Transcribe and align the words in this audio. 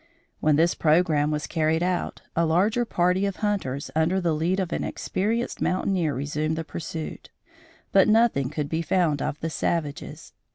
When 0.39 0.55
this 0.55 0.73
programme 0.73 1.29
was 1.29 1.45
carried 1.45 1.83
out, 1.83 2.23
a 2.35 2.43
larger 2.43 2.85
party 2.85 3.27
of 3.27 3.35
hunters 3.35 3.91
under 3.95 4.19
the 4.19 4.33
lead 4.33 4.59
of 4.59 4.73
an 4.73 4.83
experienced 4.83 5.61
mountaineer 5.61 6.15
resumed 6.15 6.55
the 6.55 6.63
pursuit; 6.63 7.29
but 7.91 8.07
nothing 8.07 8.49
could 8.49 8.67
be 8.67 8.81
found 8.81 9.21
of 9.21 9.39
the 9.41 9.51
savages. 9.51 10.33